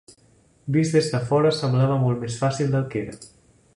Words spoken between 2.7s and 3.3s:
del que era.